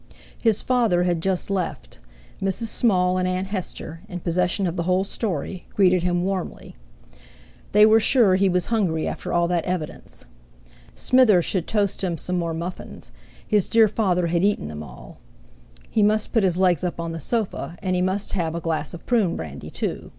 [0.41, 1.99] His father had just left;
[2.41, 2.69] Mrs.
[2.69, 6.75] Small and Aunt Hester, in possession of the whole story, greeted him warmly.
[7.71, 10.25] They were sure he was hungry after all that evidence.
[10.95, 13.11] Smither should toast him some more muffins,
[13.47, 15.19] his dear father had eaten them all.
[15.91, 18.95] He must put his legs up on the sofa; and he must have a glass
[18.95, 20.09] of prune brandy too.